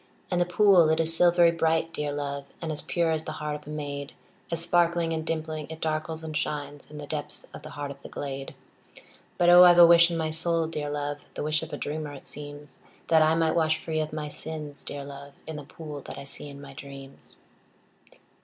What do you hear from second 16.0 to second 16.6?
that I see in